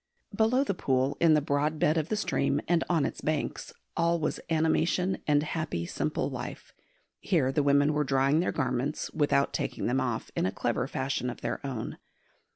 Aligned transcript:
Below 0.35 0.63
the 0.63 0.73
pool, 0.73 1.15
in 1.21 1.35
the 1.35 1.41
broad 1.43 1.77
bed 1.77 1.95
of 1.95 2.09
the 2.09 2.15
stream 2.15 2.59
and 2.67 2.83
on 2.89 3.05
its 3.05 3.21
banks, 3.21 3.71
all 3.95 4.19
was 4.19 4.39
animation 4.49 5.19
and 5.27 5.43
happy 5.43 5.85
simple 5.85 6.27
life. 6.27 6.73
Here 7.19 7.51
the 7.51 7.61
women 7.61 7.93
were 7.93 8.03
drying 8.03 8.39
their 8.39 8.51
garments, 8.51 9.11
without 9.11 9.53
taking 9.53 9.85
them 9.85 10.01
off, 10.01 10.31
in 10.35 10.47
a 10.47 10.51
clever 10.51 10.87
fashion 10.87 11.29
of 11.29 11.41
their 11.41 11.63
own. 11.63 11.99